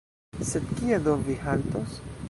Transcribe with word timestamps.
sed 0.51 0.65
kie 0.79 0.99
do 1.09 1.15
vi 1.29 1.37
haltos? 1.45 2.03